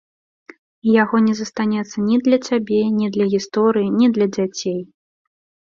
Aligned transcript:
І 0.87 0.95
яго 1.03 1.17
не 1.27 1.33
застанецца 1.41 1.97
ні 2.07 2.17
для 2.29 2.41
цябе, 2.49 2.81
ні 2.99 3.07
для 3.19 3.25
гісторыі, 3.35 3.95
ні 4.01 4.07
для 4.19 4.27
дзяцей. 4.39 4.81